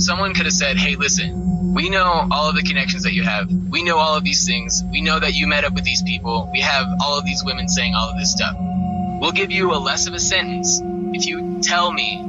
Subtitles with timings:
[0.00, 3.52] Someone could have said, hey, listen, we know all of the connections that you have.
[3.52, 4.82] We know all of these things.
[4.90, 6.48] We know that you met up with these people.
[6.50, 8.56] We have all of these women saying all of this stuff.
[8.58, 12.24] We'll give you a less of a sentence if you tell me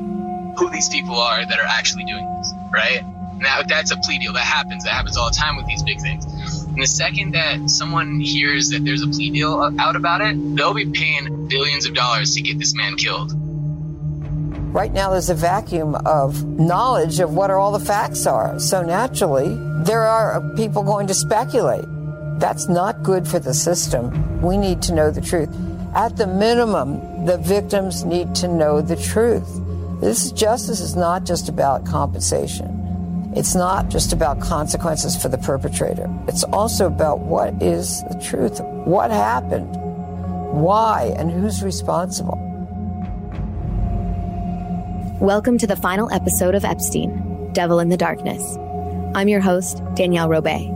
[0.58, 3.06] who these people are that are actually doing this, right?
[3.38, 4.34] Now, that's a plea deal.
[4.34, 4.84] That happens.
[4.84, 6.26] That happens all the time with these big things.
[6.66, 10.74] And the second that someone hears that there's a plea deal out about it, they'll
[10.74, 13.31] be paying billions of dollars to get this man killed.
[14.72, 18.58] Right now, there's a vacuum of knowledge of what all the facts are.
[18.58, 19.50] So naturally,
[19.84, 21.84] there are people going to speculate.
[22.40, 24.42] That's not good for the system.
[24.42, 25.50] We need to know the truth.
[25.94, 29.60] At the minimum, the victims need to know the truth.
[30.00, 33.34] This justice is not just about compensation.
[33.36, 36.10] It's not just about consequences for the perpetrator.
[36.30, 38.62] It's also about what is the truth.
[38.62, 39.76] What happened?
[40.54, 41.14] Why?
[41.18, 42.51] And who's responsible?
[45.22, 48.58] Welcome to the final episode of Epstein, Devil in the Darkness.
[49.14, 50.68] I'm your host, Danielle Robay.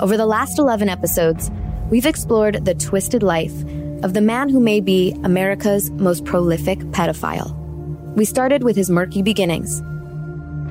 [0.00, 1.48] Over the last 11 episodes,
[1.88, 3.54] we've explored the twisted life
[4.02, 7.54] of the man who may be America's most prolific pedophile.
[8.16, 9.80] We started with his murky beginnings.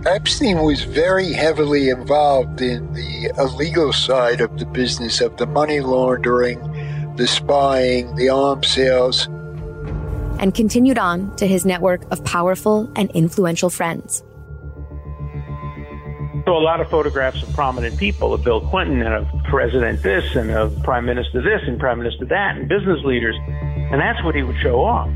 [0.06, 5.80] Epstein was very heavily involved in the illegal side of the business of the money
[5.80, 6.60] laundering,
[7.16, 9.30] the spying, the arms sales,
[10.42, 14.24] and continued on to his network of powerful and influential friends.
[16.46, 20.36] So a lot of photographs of prominent people, of Bill Clinton and of President this
[20.36, 23.36] and of Prime Minister this and Prime Minister that and business leaders.
[23.48, 25.10] And that's what he would show off.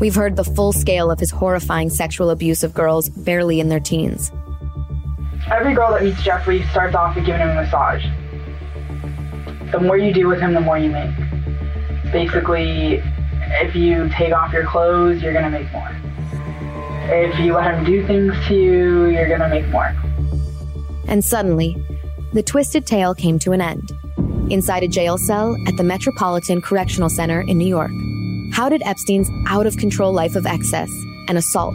[0.00, 3.80] We've heard the full scale of his horrifying sexual abuse of girls barely in their
[3.80, 4.32] teens.
[5.52, 8.04] Every girl that meets Jeffrey starts off with giving him a massage.
[9.72, 11.14] The more you do with him, the more you make.
[12.12, 13.02] Basically,
[13.52, 15.90] if you take off your clothes, you're gonna make more.
[17.12, 19.94] If you let him do things to you, you're gonna make more.
[21.08, 21.76] And suddenly,
[22.32, 23.90] the twisted tale came to an end.
[24.50, 27.90] Inside a jail cell at the Metropolitan Correctional Center in New York.
[28.52, 30.90] How did Epstein's out of control life of excess
[31.28, 31.74] and assault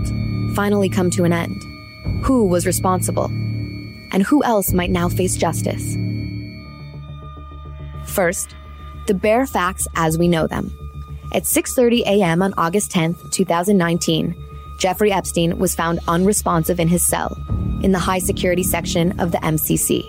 [0.55, 1.61] finally come to an end?
[2.23, 3.25] Who was responsible?
[4.11, 5.97] And who else might now face justice?
[8.05, 8.55] First,
[9.07, 10.71] the bare facts as we know them.
[11.31, 12.41] At 6:30 a.m.
[12.41, 14.35] on August 10, 2019,
[14.77, 17.37] Jeffrey Epstein was found unresponsive in his cell
[17.81, 20.03] in the high security section of the MCC.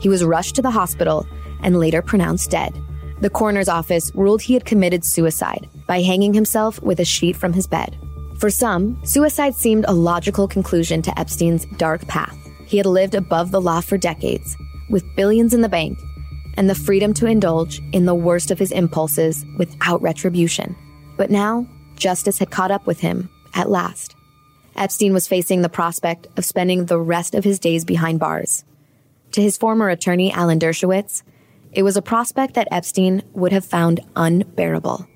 [0.00, 1.26] He was rushed to the hospital
[1.62, 2.80] and later pronounced dead.
[3.20, 7.52] The coroner's office ruled he had committed suicide by hanging himself with a sheet from
[7.52, 7.98] his bed.
[8.38, 12.38] For some, suicide seemed a logical conclusion to Epstein's dark path.
[12.66, 14.56] He had lived above the law for decades,
[14.88, 15.98] with billions in the bank
[16.58, 20.74] and the freedom to indulge in the worst of his impulses without retribution.
[21.16, 24.16] But now, justice had caught up with him at last.
[24.74, 28.64] Epstein was facing the prospect of spending the rest of his days behind bars.
[29.32, 31.22] To his former attorney, Alan Dershowitz,
[31.72, 35.06] it was a prospect that Epstein would have found unbearable.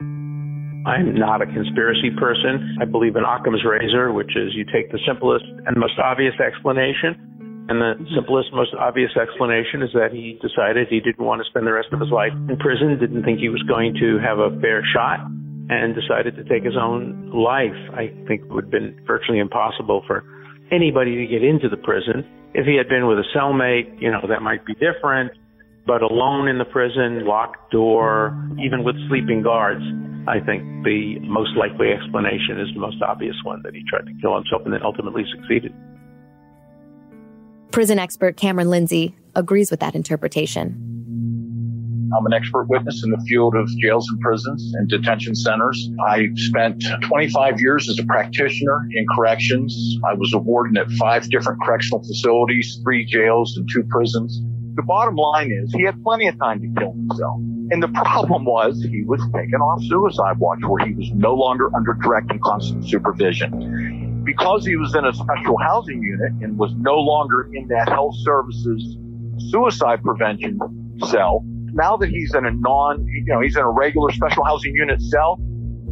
[0.00, 2.76] I'm not a conspiracy person.
[2.78, 7.39] I believe in Occam's razor, which is you take the simplest and most obvious explanation.
[7.68, 8.14] And the mm-hmm.
[8.14, 11.88] simplest, most obvious explanation is that he decided he didn't want to spend the rest
[11.92, 15.20] of his life in prison, didn't think he was going to have a fair shot,
[15.70, 17.76] and decided to take his own life.
[17.94, 20.24] I think it would have been virtually impossible for
[20.72, 22.26] anybody to get into the prison.
[22.54, 25.30] If he had been with a cellmate, you know, that might be different.
[25.86, 29.82] But alone in the prison, locked door, even with sleeping guards,
[30.28, 34.14] I think the most likely explanation is the most obvious one that he tried to
[34.20, 35.72] kill himself and then ultimately succeeded.
[37.70, 40.86] Prison expert Cameron Lindsay agrees with that interpretation.
[42.16, 45.88] I'm an expert witness in the field of jails and prisons and detention centers.
[46.04, 49.98] I spent 25 years as a practitioner in corrections.
[50.04, 54.42] I was a warden at five different correctional facilities, three jails and two prisons.
[54.74, 57.36] The bottom line is he had plenty of time to kill himself.
[57.70, 61.70] And the problem was he was taken off suicide watch where he was no longer
[61.76, 64.09] under direct and constant supervision.
[64.30, 68.14] Because he was in a special housing unit and was no longer in that health
[68.18, 68.96] services
[69.50, 70.60] suicide prevention
[71.08, 71.42] cell,
[71.72, 75.02] now that he's in a non, you know, he's in a regular special housing unit
[75.02, 75.40] cell,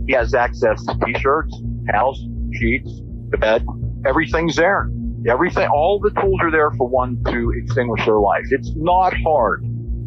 [0.07, 1.53] he has access to t-shirts,
[1.91, 3.01] towels, sheets,
[3.31, 3.67] the bed,
[4.07, 4.89] everything's there.
[5.29, 8.45] Everything, all the tools are there for one to extinguish their life.
[8.51, 9.65] It's not hard.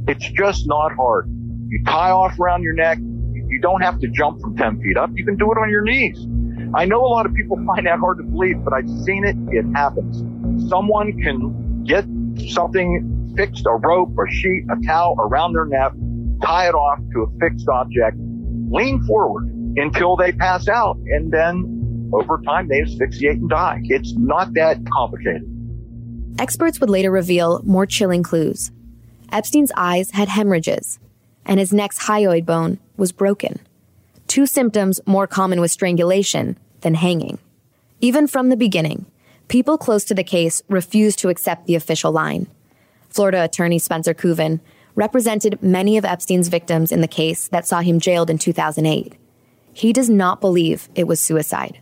[0.07, 1.27] It's just not hard.
[1.67, 2.97] You tie off around your neck.
[2.99, 5.09] You don't have to jump from 10 feet up.
[5.15, 6.25] You can do it on your knees.
[6.73, 9.35] I know a lot of people find that hard to believe, but I've seen it.
[9.50, 10.69] It happens.
[10.69, 12.06] Someone can get
[12.50, 15.91] something fixed, a rope, a sheet, a towel around their neck,
[16.44, 18.18] tie it off to a fixed object,
[18.69, 19.45] lean forward
[19.75, 23.79] until they pass out, and then over time they asphyxiate and die.
[23.83, 25.44] It's not that complicated.
[26.39, 28.71] Experts would later reveal more chilling clues.
[29.31, 31.00] Epstein's eyes had hemorrhages,
[31.45, 33.59] and his neck's hyoid bone was broken.
[34.31, 37.37] Two symptoms more common with strangulation than hanging.
[37.99, 39.05] Even from the beginning,
[39.49, 42.47] people close to the case refused to accept the official line.
[43.09, 44.61] Florida attorney Spencer Kuvin
[44.95, 49.15] represented many of Epstein's victims in the case that saw him jailed in 2008.
[49.73, 51.81] He does not believe it was suicide.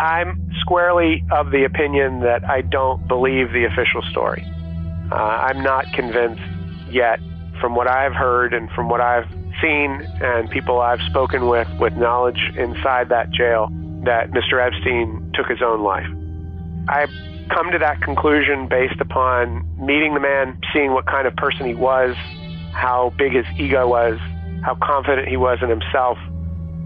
[0.00, 4.44] I'm squarely of the opinion that I don't believe the official story.
[5.12, 6.42] Uh, I'm not convinced
[6.90, 7.20] yet
[7.60, 11.94] from what I've heard and from what I've seen and people I've spoken with with
[11.94, 13.68] knowledge inside that jail
[14.04, 14.64] that Mr.
[14.64, 16.06] Epstein took his own life.
[16.88, 17.10] I've
[17.50, 21.74] come to that conclusion based upon meeting the man, seeing what kind of person he
[21.74, 22.14] was,
[22.72, 24.18] how big his ego was,
[24.64, 26.18] how confident he was in himself.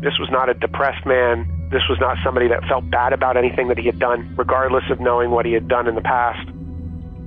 [0.01, 1.49] This was not a depressed man.
[1.71, 5.01] This was not somebody that felt bad about anything that he had done, regardless of
[5.01, 6.49] knowing what he had done in the past.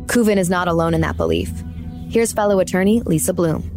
[0.08, 1.52] Kuvin is not alone in that belief.
[2.10, 3.75] Here's fellow attorney Lisa Bloom.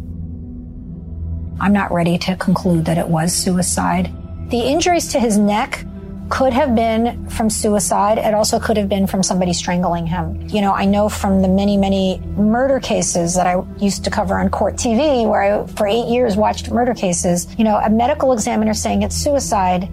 [1.59, 4.11] I'm not ready to conclude that it was suicide.
[4.49, 5.85] The injuries to his neck
[6.29, 8.17] could have been from suicide.
[8.17, 10.47] It also could have been from somebody strangling him.
[10.47, 14.39] You know, I know from the many, many murder cases that I used to cover
[14.39, 18.31] on court TV, where I, for eight years, watched murder cases, you know, a medical
[18.31, 19.89] examiner saying it's suicide.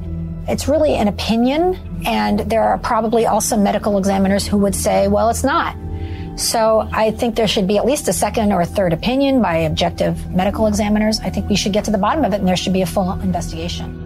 [0.47, 2.03] It's really an opinion.
[2.05, 5.75] And there are probably also medical examiners who would say, well, it's not.
[6.37, 9.57] So I think there should be at least a second or a third opinion by
[9.57, 11.19] objective medical examiners.
[11.21, 12.87] I think we should get to the bottom of it and there should be a
[12.87, 14.03] full investigation.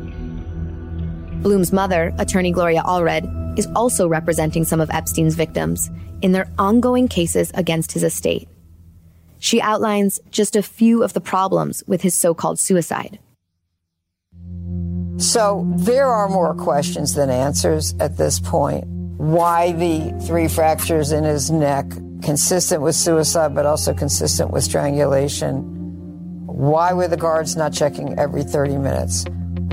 [1.43, 5.91] Bloom's mother, attorney Gloria Allred, is also representing some of Epstein's victims
[6.23, 8.49] in their ongoing cases against his estate.
[9.41, 13.19] She outlines just a few of the problems with his so called suicide.
[15.17, 18.85] So there are more questions than answers at this point.
[18.87, 21.87] Why the three fractures in his neck,
[22.23, 25.63] consistent with suicide, but also consistent with strangulation?
[26.47, 29.25] Why were the guards not checking every 30 minutes?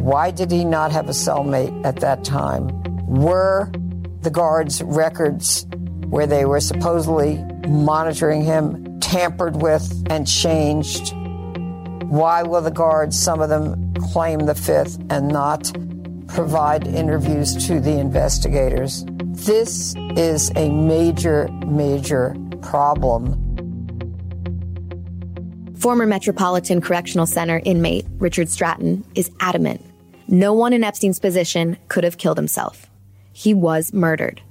[0.01, 2.67] Why did he not have a cellmate at that time?
[3.07, 3.71] Were
[4.21, 5.65] the guards' records
[6.07, 11.13] where they were supposedly monitoring him tampered with and changed?
[12.09, 15.71] Why will the guards, some of them, claim the fifth and not
[16.27, 19.05] provide interviews to the investigators?
[19.07, 23.43] This is a major, major problem.
[25.77, 29.83] Former Metropolitan Correctional Center inmate Richard Stratton is adamant
[30.29, 32.89] no one in Epstein's position could have killed himself.
[33.31, 34.41] He was murdered.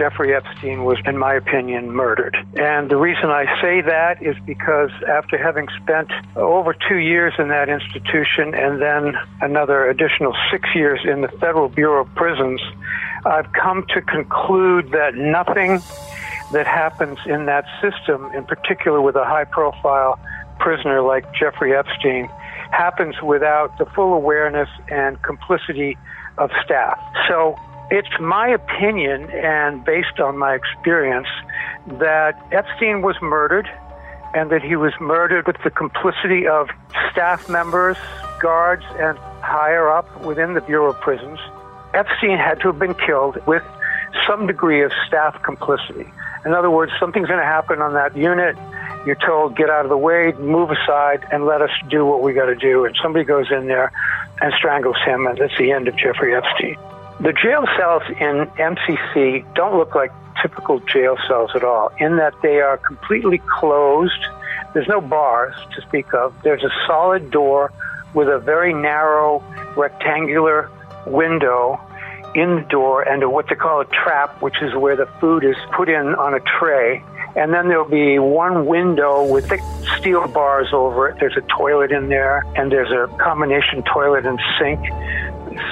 [0.00, 2.34] Jeffrey Epstein was, in my opinion, murdered.
[2.56, 7.48] And the reason I say that is because after having spent over two years in
[7.48, 12.62] that institution and then another additional six years in the Federal Bureau of Prisons,
[13.26, 15.82] I've come to conclude that nothing
[16.52, 20.18] that happens in that system, in particular with a high profile
[20.58, 22.24] prisoner like Jeffrey Epstein,
[22.70, 25.98] happens without the full awareness and complicity
[26.38, 26.98] of staff.
[27.28, 27.54] So
[27.90, 31.28] it's my opinion and based on my experience
[31.86, 33.68] that Epstein was murdered
[34.34, 36.68] and that he was murdered with the complicity of
[37.10, 37.96] staff members,
[38.40, 41.38] guards, and higher up within the Bureau of Prisons.
[41.94, 43.64] Epstein had to have been killed with
[44.26, 46.06] some degree of staff complicity.
[46.44, 48.56] In other words, something's going to happen on that unit
[49.06, 52.34] you're told, get out of the way, move aside, and let us do what we
[52.34, 52.84] got to do.
[52.84, 53.90] And somebody goes in there
[54.42, 56.76] and strangles him, and that's the end of Jeffrey Epstein.
[57.20, 60.10] The jail cells in MCC don't look like
[60.40, 64.24] typical jail cells at all, in that they are completely closed.
[64.72, 66.34] There's no bars to speak of.
[66.42, 67.74] There's a solid door
[68.14, 69.44] with a very narrow
[69.76, 70.70] rectangular
[71.06, 71.78] window
[72.34, 75.44] in the door and a, what they call a trap, which is where the food
[75.44, 77.02] is put in on a tray.
[77.36, 79.60] And then there'll be one window with thick
[79.98, 81.18] steel bars over it.
[81.20, 84.80] There's a toilet in there, and there's a combination toilet and sink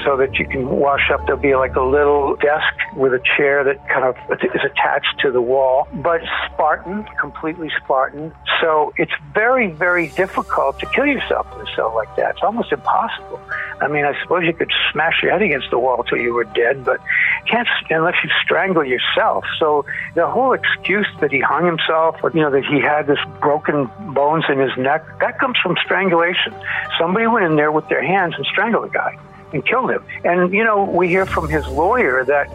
[0.04, 1.26] so that you can wash up.
[1.26, 5.30] There'll be like a little desk with a chair that kind of is attached to
[5.30, 8.33] the wall, but Spartan, completely Spartan.
[8.61, 12.37] So it's very, very difficult to kill yourself in a cell like that.
[12.37, 13.40] It's almost impossible.
[13.80, 16.45] I mean, I suppose you could smash your head against the wall till you were
[16.45, 17.00] dead, but
[17.47, 19.45] can't unless you strangle yourself.
[19.59, 23.18] So the whole excuse that he hung himself, or you know, that he had this
[23.40, 26.54] broken bones in his neck, that comes from strangulation.
[26.99, 29.18] Somebody went in there with their hands and strangled the guy
[29.52, 30.04] and killed him.
[30.24, 32.48] And, you know, we hear from his lawyer that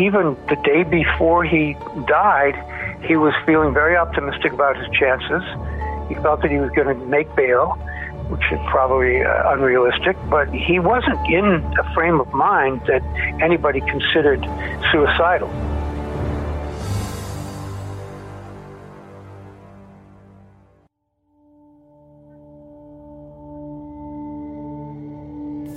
[0.00, 1.74] even the day before he
[2.06, 2.54] died,
[3.04, 5.42] he was feeling very optimistic about his chances.
[6.08, 7.72] He felt that he was going to make bail,
[8.28, 11.44] which is probably uh, unrealistic, but he wasn't in
[11.78, 13.02] a frame of mind that
[13.42, 14.42] anybody considered
[14.90, 15.50] suicidal.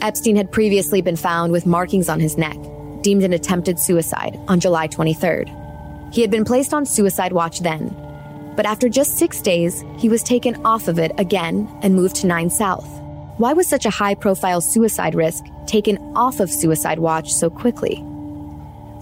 [0.02, 2.58] Epstein had previously been found with markings on his neck,
[3.02, 6.14] deemed an attempted suicide, on July 23rd.
[6.14, 7.96] He had been placed on suicide watch then,
[8.56, 12.28] but after just six days, he was taken off of it again and moved to
[12.28, 12.88] 9 South.
[13.38, 18.04] Why was such a high profile suicide risk taken off of suicide watch so quickly?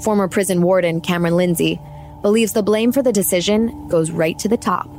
[0.01, 1.79] Former prison warden Cameron Lindsay
[2.21, 4.89] believes the blame for the decision goes right to the top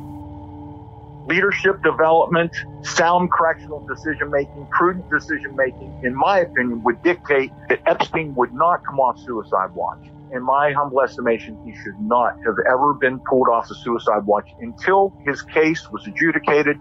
[1.26, 2.52] leadership development,
[2.83, 8.52] sound correctional decision making, prudent decision making, in my opinion, would dictate that Epstein would
[8.52, 10.06] not come off suicide watch.
[10.33, 14.49] In my humble estimation, he should not have ever been pulled off the suicide watch
[14.61, 16.78] until his case was adjudicated,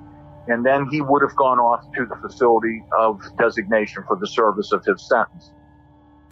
[0.47, 4.71] and then he would have gone off to the facility of designation for the service
[4.71, 5.51] of his sentence.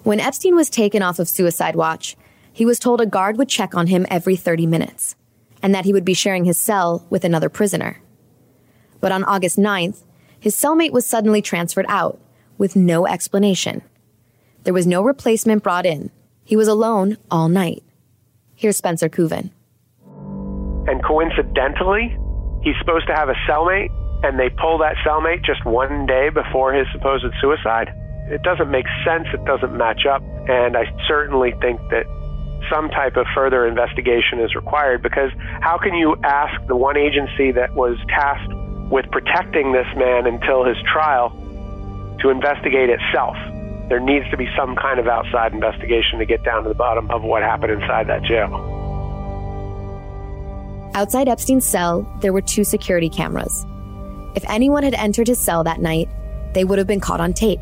[0.03, 2.15] When Epstein was taken off of suicide watch,
[2.51, 5.15] he was told a guard would check on him every 30 minutes
[5.63, 8.02] and that he would be sharing his cell with another prisoner.
[9.03, 10.05] But on August 9th,
[10.39, 12.22] his cellmate was suddenly transferred out
[12.57, 13.81] with no explanation.
[14.63, 16.10] There was no replacement brought in.
[16.45, 17.83] He was alone all night.
[18.55, 19.51] Here's Spencer Kuvin.
[20.88, 22.17] And coincidentally,
[22.63, 23.91] he's supposed to have a cellmate,
[24.24, 27.91] and they pull that cellmate just one day before his supposed suicide.
[28.31, 29.27] It doesn't make sense.
[29.33, 30.24] It doesn't match up.
[30.48, 32.05] And I certainly think that
[32.72, 37.51] some type of further investigation is required because how can you ask the one agency
[37.51, 38.53] that was tasked
[38.90, 41.30] with protecting this man until his trial
[42.22, 43.36] to investigate itself?
[43.90, 47.12] There needs to be some kind of outside investigation to get down to the bottom
[47.12, 48.52] of what happened inside that jail.
[50.96, 53.66] Outside Epstein's cell, there were two security cameras.
[54.36, 56.08] If anyone had entered his cell that night,
[56.54, 57.62] they would have been caught on tape.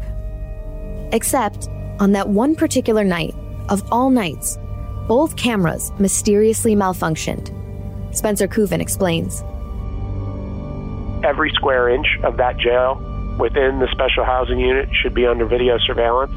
[1.11, 3.33] Except on that one particular night,
[3.69, 4.57] of all nights,
[5.07, 7.55] both cameras mysteriously malfunctioned.
[8.15, 9.43] Spencer Kuvin explains.
[11.23, 13.01] Every square inch of that jail
[13.37, 16.31] within the special housing unit should be under video surveillance.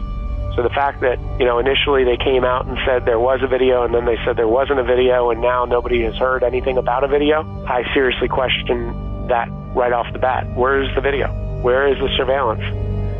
[0.56, 3.48] So the fact that, you know, initially they came out and said there was a
[3.48, 6.78] video and then they said there wasn't a video and now nobody has heard anything
[6.78, 10.46] about a video, I seriously question that right off the bat.
[10.54, 11.28] Where is the video?
[11.62, 12.62] Where is the surveillance?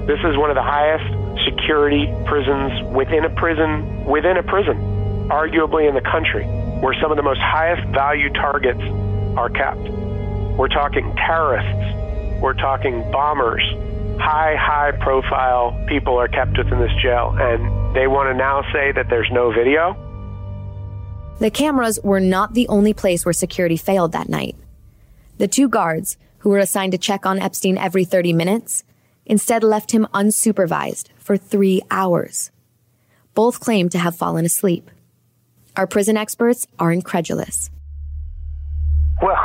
[0.07, 1.05] This is one of the highest
[1.45, 4.77] security prisons within a prison within a prison
[5.29, 6.45] arguably in the country,
[6.81, 8.83] where some of the most highest value targets
[9.37, 10.04] are kept.
[10.57, 13.63] We're talking terrorists, we're talking bombers.
[14.21, 18.93] High, high profile people are kept within this jail, and they want to now say
[18.93, 19.97] that there's no video.
[21.41, 24.57] The cameras were not the only place where security failed that night.
[25.39, 28.85] The two guards, who were assigned to check on Epstein every 30 minutes,
[29.27, 32.53] instead left him unsupervised for three hours.
[33.35, 34.89] Both claimed to have fallen asleep.
[35.77, 37.71] Our prison experts are incredulous.
[39.23, 39.39] Well,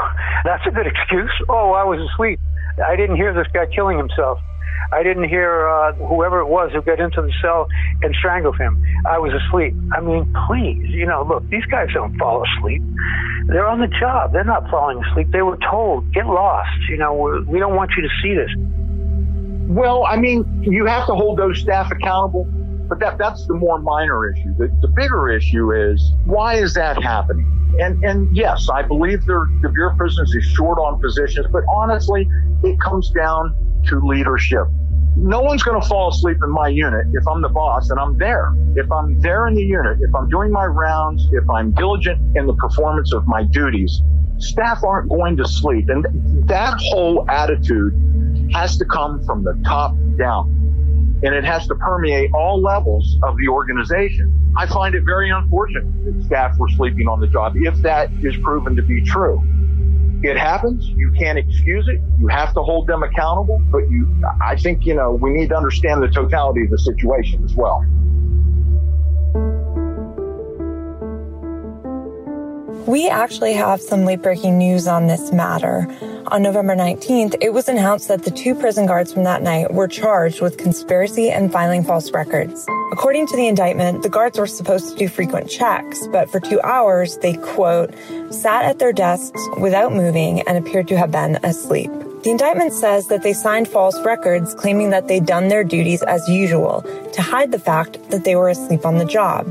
[0.44, 1.32] that's a good excuse.
[1.48, 2.40] Oh, I was asleep.
[2.86, 4.40] I didn't hear this guy killing himself.
[4.92, 7.68] I didn't hear uh, whoever it was who got into the cell
[8.02, 8.84] and strangled him.
[9.06, 9.76] I was asleep.
[9.94, 12.82] I mean, please, you know, look, these guys don't fall asleep.
[13.46, 14.34] They're on the job.
[14.34, 15.32] They're not falling asleep.
[15.32, 16.90] They were told, get lost.
[16.90, 18.50] You know, we don't want you to see this.
[19.70, 22.48] Well, I mean, you have to hold those staff accountable
[22.90, 24.54] but that, that's the more minor issue.
[24.58, 27.46] The, the bigger issue is why is that happening?
[27.80, 32.28] And, and yes, I believe the Bureau of Prisons is short on positions, but honestly,
[32.64, 33.56] it comes down
[33.88, 34.66] to leadership.
[35.16, 38.18] No one's going to fall asleep in my unit if I'm the boss and I'm
[38.18, 38.54] there.
[38.76, 42.48] If I'm there in the unit, if I'm doing my rounds, if I'm diligent in
[42.48, 44.02] the performance of my duties,
[44.40, 45.90] staff aren't going to sleep.
[45.90, 47.94] And that whole attitude
[48.54, 50.59] has to come from the top down.
[51.22, 54.54] And it has to permeate all levels of the organization.
[54.58, 58.38] I find it very unfortunate that staff were sleeping on the job if that is
[58.38, 59.42] proven to be true.
[60.22, 60.86] It happens.
[60.88, 62.02] You can't excuse it.
[62.20, 63.62] You have to hold them accountable.
[63.72, 64.08] But you,
[64.42, 67.86] I think, you know, we need to understand the totality of the situation as well.
[72.90, 75.88] We actually have some late breaking news on this matter.
[76.30, 79.88] On November 19th, it was announced that the two prison guards from that night were
[79.88, 82.66] charged with conspiracy and filing false records.
[82.92, 86.60] According to the indictment, the guards were supposed to do frequent checks, but for two
[86.62, 87.94] hours, they, quote,
[88.32, 91.92] sat at their desks without moving and appeared to have been asleep.
[92.24, 96.28] The indictment says that they signed false records claiming that they'd done their duties as
[96.28, 96.82] usual
[97.14, 99.46] to hide the fact that they were asleep on the job.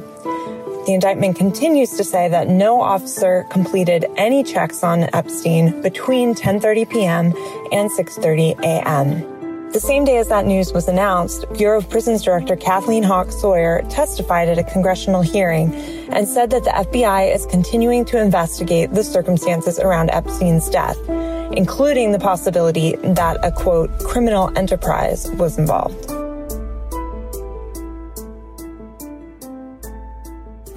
[0.88, 6.88] The indictment continues to say that no officer completed any checks on Epstein between 10:30
[6.88, 7.26] p.m.
[7.73, 9.71] and 6:30 a.m.
[9.73, 13.83] The same day as that news was announced, Bureau of Prisons Director Kathleen Hawk Sawyer
[13.90, 15.75] testified at a congressional hearing
[16.09, 20.97] and said that the FBI is continuing to investigate the circumstances around Epstein's death,
[21.52, 26.18] including the possibility that a quote criminal enterprise was involved.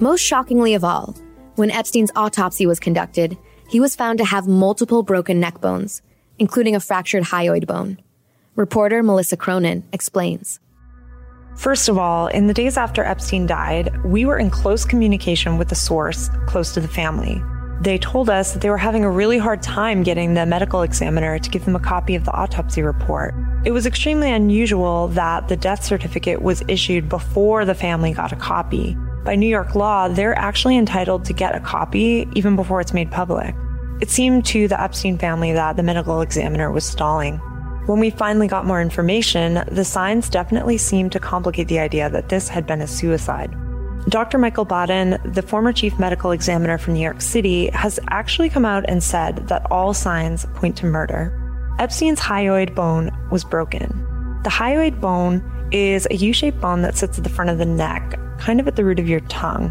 [0.02, 1.14] Most shockingly of all,
[1.54, 6.02] when Epstein's autopsy was conducted, he was found to have multiple broken neck bones,
[6.40, 7.98] including a fractured hyoid bone.
[8.56, 10.58] Reporter Melissa Cronin explains.
[11.54, 15.70] First of all, in the days after Epstein died, we were in close communication with
[15.70, 17.40] a source close to the family.
[17.80, 21.38] They told us that they were having a really hard time getting the medical examiner
[21.38, 23.36] to give them a copy of the autopsy report.
[23.64, 28.36] It was extremely unusual that the death certificate was issued before the family got a
[28.36, 28.96] copy.
[29.24, 33.10] By New York law, they're actually entitled to get a copy even before it's made
[33.10, 33.54] public.
[34.00, 37.36] It seemed to the Epstein family that the medical examiner was stalling.
[37.86, 42.28] When we finally got more information, the signs definitely seemed to complicate the idea that
[42.30, 43.54] this had been a suicide.
[44.08, 44.38] Dr.
[44.38, 48.84] Michael Baden, the former chief medical examiner from New York City, has actually come out
[48.88, 51.38] and said that all signs point to murder.
[51.78, 54.40] Epstein's hyoid bone was broken.
[54.42, 57.64] The hyoid bone is a U shaped bone that sits at the front of the
[57.64, 59.70] neck, kind of at the root of your tongue.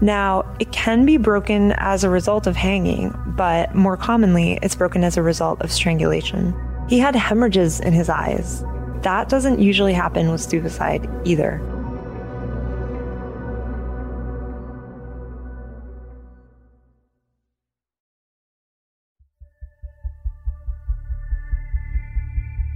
[0.00, 5.02] Now, it can be broken as a result of hanging, but more commonly, it's broken
[5.02, 6.54] as a result of strangulation.
[6.88, 8.62] He had hemorrhages in his eyes.
[9.02, 11.60] That doesn't usually happen with suicide either.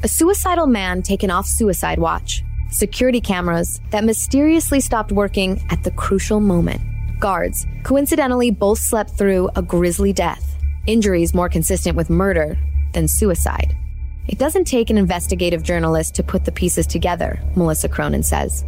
[0.03, 5.91] A suicidal man taken off suicide watch security cameras that mysteriously stopped working at the
[5.91, 6.81] crucial moment.
[7.21, 12.57] Guards, coincidentally, both slept through a grisly death, injuries more consistent with murder
[12.93, 13.77] than suicide.
[14.29, 18.65] It doesn't take an investigative journalist to put the pieces together, Melissa Cronin says.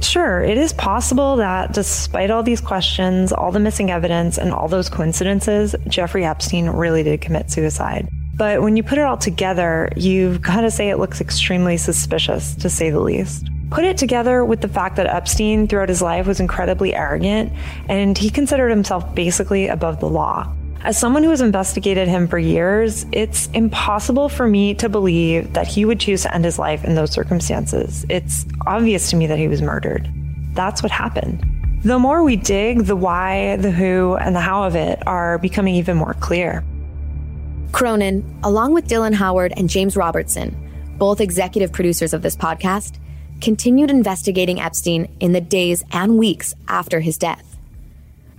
[0.00, 4.68] Sure, it is possible that despite all these questions, all the missing evidence, and all
[4.68, 8.08] those coincidences, Jeffrey Epstein really did commit suicide.
[8.38, 12.54] But when you put it all together, you've got to say it looks extremely suspicious,
[12.54, 13.48] to say the least.
[13.70, 17.52] Put it together with the fact that Epstein throughout his life was incredibly arrogant
[17.88, 20.50] and he considered himself basically above the law.
[20.84, 25.66] As someone who has investigated him for years, it's impossible for me to believe that
[25.66, 28.06] he would choose to end his life in those circumstances.
[28.08, 30.08] It's obvious to me that he was murdered.
[30.52, 31.44] That's what happened.
[31.82, 35.74] The more we dig, the why, the who, and the how of it are becoming
[35.74, 36.64] even more clear.
[37.72, 40.56] Cronin, along with Dylan Howard and James Robertson,
[40.98, 42.98] both executive producers of this podcast,
[43.40, 47.56] continued investigating Epstein in the days and weeks after his death.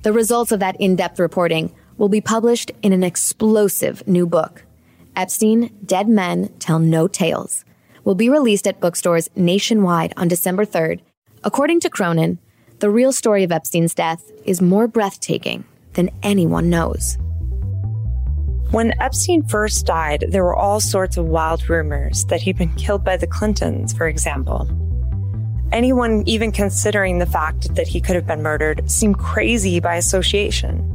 [0.02, 4.64] The results of that in depth reporting will be published in an explosive new book.
[5.16, 7.66] Epstein Dead Men Tell No Tales
[8.04, 11.02] will be released at bookstores nationwide on December 3rd.
[11.44, 12.40] According to Cronin,
[12.80, 17.18] the real story of Epstein's death is more breathtaking than anyone knows.
[18.72, 23.04] When Epstein first died, there were all sorts of wild rumors that he'd been killed
[23.04, 24.70] by the Clintons, for example.
[25.72, 30.86] Anyone even considering the fact that he could have been murdered seemed crazy by association.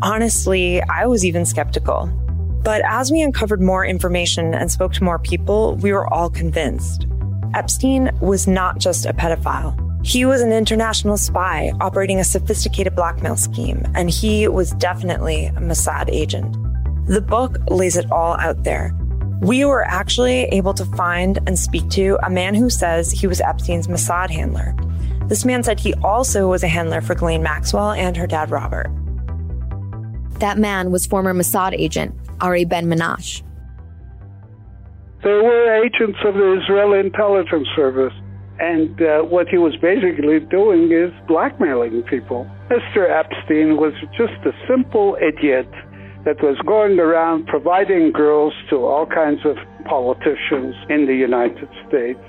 [0.00, 2.06] Honestly, I was even skeptical.
[2.64, 7.06] But as we uncovered more information and spoke to more people, we were all convinced.
[7.54, 9.76] Epstein was not just a pedophile.
[10.02, 15.60] He was an international spy operating a sophisticated blackmail scheme, and he was definitely a
[15.60, 16.56] Mossad agent.
[17.08, 18.94] The book lays it all out there.
[19.40, 23.40] We were actually able to find and speak to a man who says he was
[23.40, 24.74] Epstein's Mossad handler.
[25.26, 28.88] This man said he also was a handler for Ghislaine Maxwell and her dad, Robert.
[30.40, 33.42] That man was former Mossad agent Ari Ben Menashe.
[35.24, 38.12] They were agents of the Israeli intelligence service.
[38.60, 42.46] And uh, what he was basically doing is blackmailing people.
[42.68, 43.08] Mr.
[43.08, 45.68] Epstein was just a simple idiot
[46.28, 52.20] that was going around providing girls to all kinds of politicians in the United States.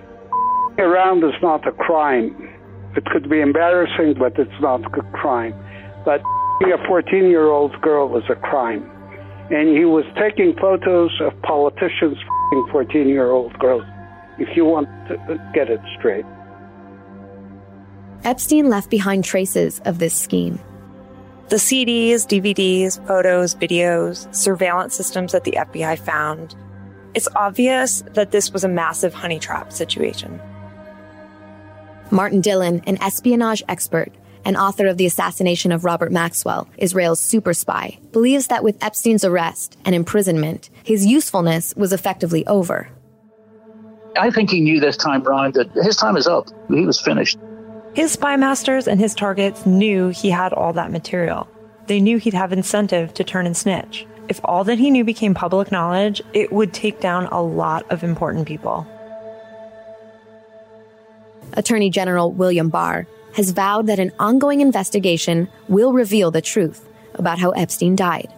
[0.78, 2.32] Around is not a crime.
[2.96, 5.54] It could be embarrassing, but it's not a crime.
[6.06, 6.22] But
[6.64, 8.90] a 14 year old girl is a crime.
[9.52, 12.16] And he was taking photos of politicians
[12.72, 13.84] 14 year old girls,
[14.38, 16.26] if you want to get it straight.
[18.24, 20.58] Epstein left behind traces of this scheme.
[21.50, 26.56] The CDs, DVDs, photos, videos, surveillance systems that the FBI found.
[27.16, 30.40] It's obvious that this was a massive honey trap situation.
[32.12, 34.12] Martin Dillon, an espionage expert
[34.46, 39.26] and author of The Assassination of Robert Maxwell, Israel's super spy, believes that with Epstein's
[39.26, 42.90] arrest and imprisonment, his usefulness was effectively over.
[44.20, 46.48] I think he knew this time, Brian, that his time is up.
[46.68, 47.40] He was finished.
[47.94, 51.48] His spy masters and his targets knew he had all that material.
[51.88, 54.06] They knew he'd have incentive to turn and snitch.
[54.30, 58.04] If all that he knew became public knowledge, it would take down a lot of
[58.04, 58.86] important people.
[61.54, 67.40] Attorney General William Barr has vowed that an ongoing investigation will reveal the truth about
[67.40, 68.32] how Epstein died.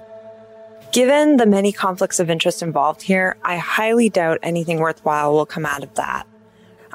[0.93, 5.65] Given the many conflicts of interest involved here, I highly doubt anything worthwhile will come
[5.65, 6.25] out of that.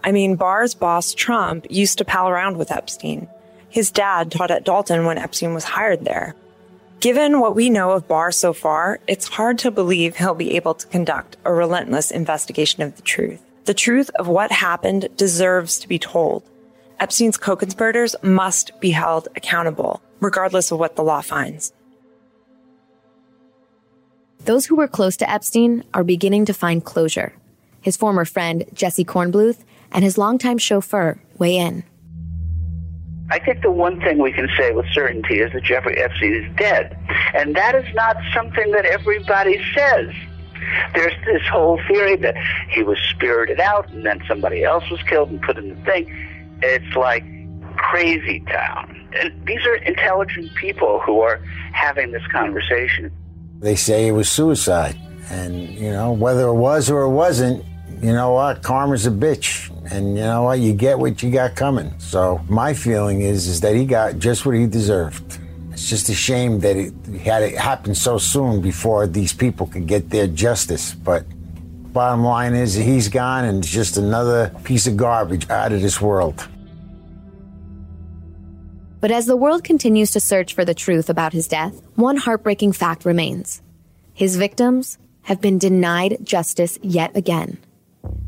[0.07, 3.29] I mean, Barr's boss, Trump, used to pal around with Epstein.
[3.69, 6.37] His dad taught at Dalton when Epstein was hired there.
[7.01, 10.75] Given what we know of Barr so far, it's hard to believe he'll be able
[10.75, 13.43] to conduct a relentless investigation of the truth.
[13.65, 16.45] The truth of what happened deserves to be told.
[17.01, 21.73] Epstein's co-conspirators must be held accountable, regardless of what the law finds.
[24.45, 27.33] Those who were close to Epstein are beginning to find closure.
[27.81, 29.65] His former friend, Jesse Kornbluth,
[29.97, 31.83] and his longtime chauffeur weigh in.
[33.31, 36.57] I think the one thing we can say with certainty is that Jeffrey Epstein is
[36.57, 36.97] dead.
[37.35, 40.13] And that is not something that everybody says.
[40.95, 42.37] There's this whole theory that
[42.69, 46.15] he was spirited out and then somebody else was killed and put in the thing.
[46.63, 47.25] It's like
[47.77, 49.09] crazy town.
[49.19, 51.39] And these are intelligent people who are
[51.73, 53.11] having this conversation.
[53.61, 54.97] They say it was suicide.
[55.31, 57.65] And, you know, whether it was or it wasn't,
[58.03, 58.63] you know what?
[58.63, 59.71] Karma's a bitch.
[59.91, 60.59] And you know what?
[60.59, 61.93] You get what you got coming.
[61.99, 65.39] So my feeling is, is that he got just what he deserved.
[65.71, 69.87] It's just a shame that it had it happen so soon before these people could
[69.87, 70.95] get their justice.
[70.95, 71.25] But
[71.93, 76.01] bottom line is he's gone and it's just another piece of garbage out of this
[76.01, 76.47] world.
[79.01, 82.73] But as the world continues to search for the truth about his death, one heartbreaking
[82.73, 83.63] fact remains.
[84.15, 87.59] His victims have been denied justice yet again.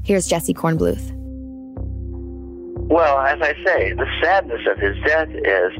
[0.04, 1.12] Here's Jesse Kornbluth.
[2.90, 5.72] Well, as I say, the sadness of his death is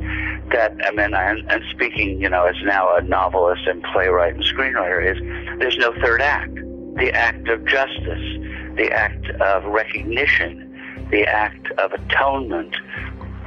[0.53, 4.45] that, I mean, I'm, I'm speaking, you know, as now a novelist and playwright and
[4.45, 6.55] screenwriter, is there's no third act.
[6.97, 8.39] The act of justice,
[8.77, 12.77] the act of recognition, the act of atonement,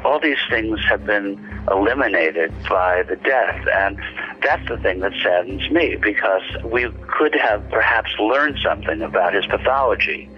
[0.04, 1.36] all these things have been
[1.70, 3.68] eliminated by the death.
[3.74, 4.00] And
[4.42, 9.46] that's the thing that saddens me because we could have perhaps learned something about his
[9.46, 10.30] pathology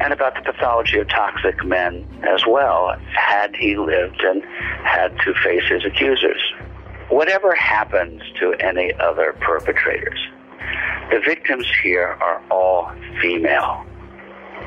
[0.00, 4.42] and about the pathology of toxic men as well, had he lived and
[4.84, 6.40] had to face his accusers.
[7.08, 10.18] Whatever happens to any other perpetrators,
[11.10, 13.84] the victims here are all female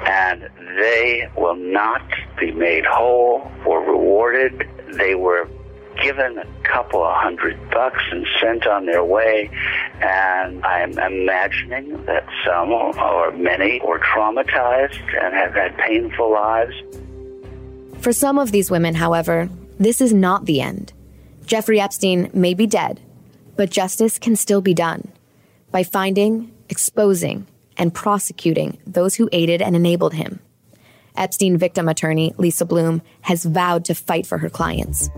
[0.06, 2.04] and they will not
[2.39, 4.68] be made whole or rewarded.
[4.94, 5.50] They were
[6.01, 9.49] given a couple of hundred bucks and sent on their way.
[10.01, 16.73] And I'm imagining that some or many were traumatized and have had painful lives.
[17.99, 20.93] For some of these women, however, this is not the end.
[21.45, 22.99] Jeffrey Epstein may be dead,
[23.55, 25.12] but justice can still be done
[25.71, 30.39] by finding, exposing, and prosecuting those who aided and enabled him.
[31.17, 35.10] Epstein victim attorney Lisa Bloom has vowed to fight for her clients.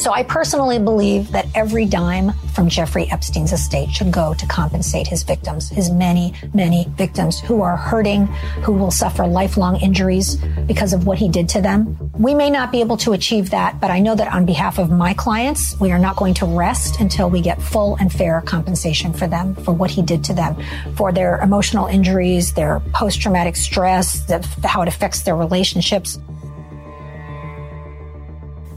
[0.00, 5.06] So I personally believe that every dime from Jeffrey Epstein's estate should go to compensate
[5.06, 8.26] his victims, his many, many victims who are hurting,
[8.64, 10.36] who will suffer lifelong injuries
[10.66, 12.10] because of what he did to them.
[12.18, 14.90] We may not be able to achieve that, but I know that on behalf of
[14.90, 19.12] my clients, we are not going to rest until we get full and fair compensation
[19.12, 20.56] for them, for what he did to them,
[20.94, 24.24] for their emotional injuries, their post-traumatic stress,
[24.64, 26.18] how it affects their relationships.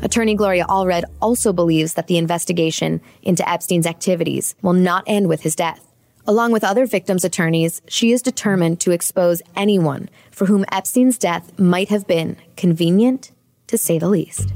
[0.03, 5.41] Attorney Gloria Allred also believes that the investigation into Epstein's activities will not end with
[5.41, 5.79] his death.
[6.27, 11.57] Along with other victims' attorneys, she is determined to expose anyone for whom Epstein's death
[11.57, 13.31] might have been convenient,
[13.67, 14.51] to say the least.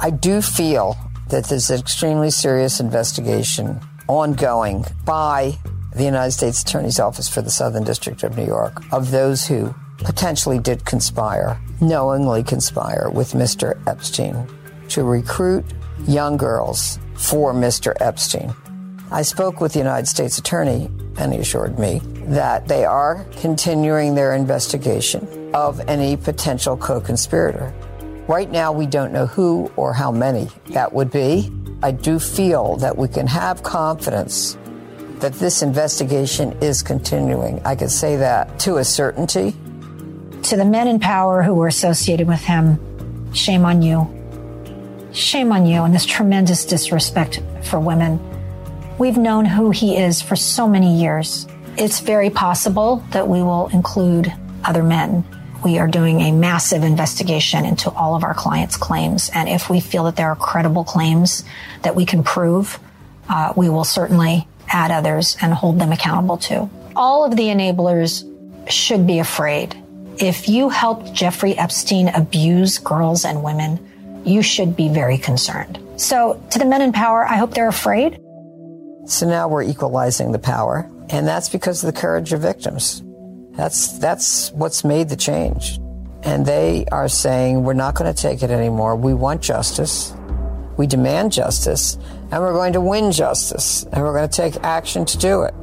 [0.00, 0.96] I do feel
[1.28, 5.58] that there's an extremely serious investigation ongoing by
[5.94, 9.72] the United States Attorney's Office for the Southern District of New York of those who
[9.98, 13.80] potentially did conspire, knowingly conspire with Mr.
[13.86, 14.48] Epstein
[14.88, 15.64] to recruit
[16.06, 17.94] young girls for Mr.
[18.00, 18.54] Epstein.
[19.10, 24.14] I spoke with the United States Attorney, and he assured me that they are continuing
[24.14, 27.72] their investigation of any potential co conspirator.
[28.26, 31.50] Right now, we don't know who or how many that would be.
[31.82, 34.58] I do feel that we can have confidence
[35.20, 37.60] that this investigation is continuing.
[37.64, 39.52] I can say that to a certainty.
[40.42, 44.17] To the men in power who were associated with him, shame on you.
[45.12, 48.20] Shame on you and this tremendous disrespect for women.
[48.98, 51.46] We've known who he is for so many years.
[51.76, 54.32] It's very possible that we will include
[54.64, 55.24] other men.
[55.64, 59.30] We are doing a massive investigation into all of our clients' claims.
[59.34, 61.44] And if we feel that there are credible claims
[61.82, 62.78] that we can prove,
[63.28, 66.68] uh, we will certainly add others and hold them accountable too.
[66.94, 68.24] All of the enablers
[68.70, 69.76] should be afraid.
[70.18, 73.87] If you helped Jeffrey Epstein abuse girls and women,
[74.28, 75.80] you should be very concerned.
[75.96, 78.20] So, to the men in power, I hope they're afraid.
[79.06, 83.02] So now we're equalizing the power, and that's because of the courage of victims.
[83.52, 85.80] That's that's what's made the change.
[86.22, 88.96] And they are saying we're not going to take it anymore.
[88.96, 90.14] We want justice.
[90.76, 91.96] We demand justice,
[92.30, 95.54] and we're going to win justice, and we're going to take action to do it.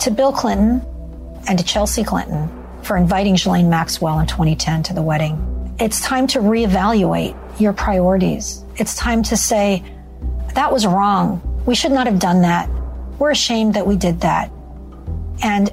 [0.00, 0.82] To Bill Clinton
[1.48, 2.50] and to Chelsea Clinton
[2.82, 8.64] for inviting Ghislaine Maxwell in 2010 to the wedding it's time to reevaluate your priorities.
[8.76, 9.82] It's time to say,
[10.54, 11.62] that was wrong.
[11.66, 12.68] We should not have done that.
[13.18, 14.50] We're ashamed that we did that.
[15.42, 15.72] And,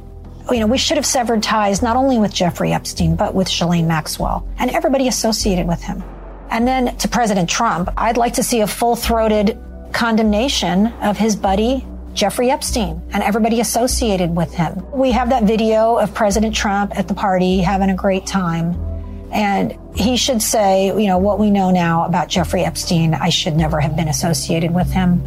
[0.50, 3.88] you know, we should have severed ties not only with Jeffrey Epstein, but with Ghislaine
[3.88, 6.04] Maxwell and everybody associated with him.
[6.50, 9.58] And then to President Trump, I'd like to see a full throated
[9.94, 14.86] condemnation of his buddy, Jeffrey Epstein, and everybody associated with him.
[14.92, 18.91] We have that video of President Trump at the party having a great time.
[19.32, 23.56] And he should say, you know, what we know now about Jeffrey Epstein, I should
[23.56, 25.24] never have been associated with him.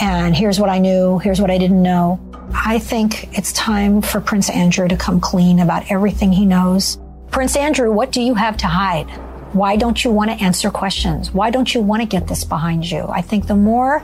[0.00, 2.20] And here's what I knew, here's what I didn't know.
[2.54, 6.98] I think it's time for Prince Andrew to come clean about everything he knows.
[7.30, 9.10] Prince Andrew, what do you have to hide?
[9.52, 11.30] Why don't you want to answer questions?
[11.30, 13.06] Why don't you want to get this behind you?
[13.08, 14.02] I think the more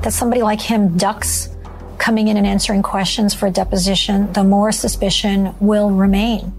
[0.00, 1.48] that somebody like him ducks
[1.98, 6.52] coming in and answering questions for a deposition, the more suspicion will remain.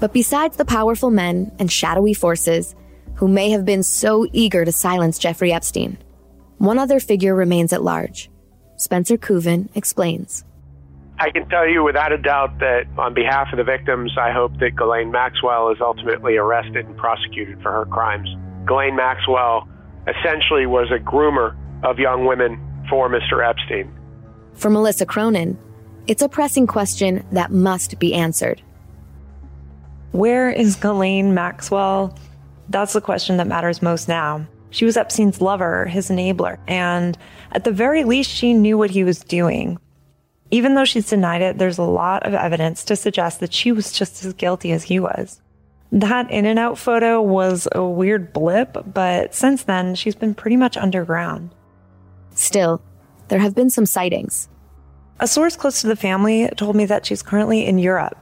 [0.00, 2.74] But besides the powerful men and shadowy forces
[3.16, 5.98] who may have been so eager to silence Jeffrey Epstein,
[6.56, 8.30] one other figure remains at large.
[8.76, 10.44] Spencer Kuvin explains.
[11.18, 14.58] I can tell you without a doubt that on behalf of the victims, I hope
[14.60, 18.28] that Ghislaine Maxwell is ultimately arrested and prosecuted for her crimes.
[18.66, 19.68] Ghislaine Maxwell
[20.08, 22.58] essentially was a groomer of young women
[22.88, 23.46] for Mr.
[23.46, 23.92] Epstein.
[24.54, 25.58] For Melissa Cronin,
[26.06, 28.62] it's a pressing question that must be answered.
[30.12, 32.18] Where is Ghislaine Maxwell?
[32.68, 34.46] That's the question that matters most now.
[34.70, 37.16] She was Epstein's lover, his enabler, and
[37.52, 39.78] at the very least, she knew what he was doing.
[40.50, 43.92] Even though she's denied it, there's a lot of evidence to suggest that she was
[43.92, 45.40] just as guilty as he was.
[45.92, 50.56] That in and out photo was a weird blip, but since then, she's been pretty
[50.56, 51.50] much underground.
[52.34, 52.82] Still,
[53.28, 54.48] there have been some sightings.
[55.20, 58.18] A source close to the family told me that she's currently in Europe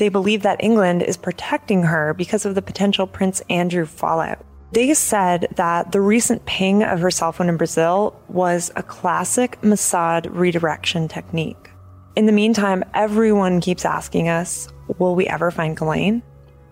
[0.00, 4.44] they believe that England is protecting her because of the potential Prince Andrew fallout.
[4.72, 9.60] They said that the recent ping of her cell phone in Brazil was a classic
[9.60, 11.70] Mossad redirection technique.
[12.16, 16.22] In the meantime, everyone keeps asking us, will we ever find Ghislaine?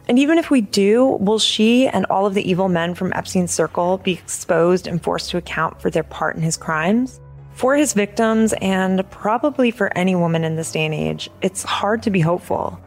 [0.08, 3.52] And even if we do, will she and all of the evil men from Epstein's
[3.52, 7.20] circle be exposed and forced to account for their part in his crimes?
[7.52, 12.02] For his victims, and probably for any woman in this day and age, it's hard
[12.04, 12.80] to be hopeful.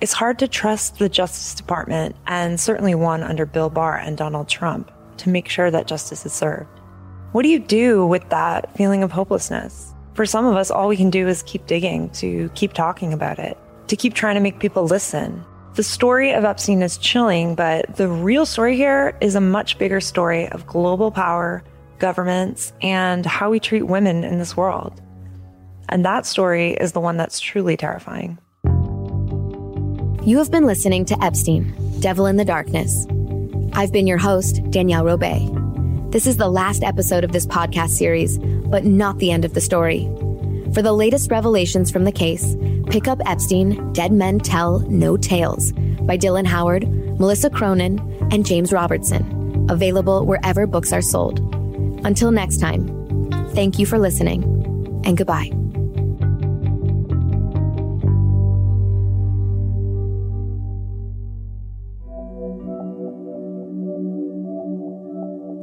[0.00, 4.48] It's hard to trust the Justice Department, and certainly one under Bill Barr and Donald
[4.48, 6.68] Trump, to make sure that justice is served.
[7.32, 9.94] What do you do with that feeling of hopelessness?
[10.14, 13.38] For some of us, all we can do is keep digging, to keep talking about
[13.38, 13.56] it,
[13.88, 15.44] to keep trying to make people listen.
[15.74, 20.00] The story of Epstein is chilling, but the real story here is a much bigger
[20.00, 21.64] story of global power,
[21.98, 25.00] governments, and how we treat women in this world.
[25.88, 28.38] And that story is the one that's truly terrifying.
[30.24, 33.06] You have been listening to Epstein, Devil in the Darkness,
[33.76, 36.12] I've been your host, Danielle Robay.
[36.12, 39.60] This is the last episode of this podcast series, but not the end of the
[39.60, 40.04] story.
[40.72, 42.56] For the latest revelations from the case,
[42.88, 47.98] pick up Epstein Dead Men Tell No Tales by Dylan Howard, Melissa Cronin,
[48.30, 51.40] and James Robertson, available wherever books are sold.
[52.06, 52.86] Until next time,
[53.54, 54.44] thank you for listening,
[55.04, 55.50] and goodbye.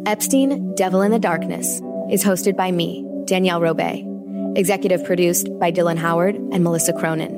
[0.07, 5.97] Epstein Devil in the Darkness is hosted by me, Danielle Robay, executive produced by Dylan
[5.97, 7.37] Howard and Melissa Cronin,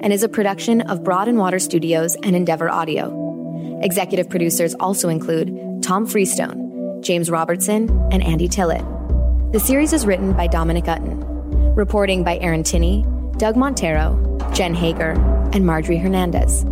[0.00, 3.80] and is a production of Broad and Water Studios and Endeavor Audio.
[3.82, 9.52] Executive producers also include Tom Freestone, James Robertson, and Andy Tillett.
[9.52, 13.04] The series is written by Dominic Utton, reporting by Aaron Tinney,
[13.38, 15.14] Doug Montero, Jen Hager,
[15.52, 16.64] and Marjorie Hernandez.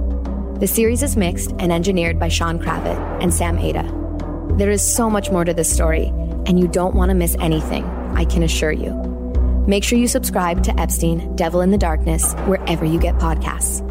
[0.60, 4.01] The series is mixed and engineered by Sean Kravitz and Sam Ada.
[4.58, 6.06] There is so much more to this story,
[6.46, 7.84] and you don't want to miss anything,
[8.14, 8.92] I can assure you.
[9.66, 13.88] Make sure you subscribe to Epstein Devil in the Darkness wherever you get podcasts.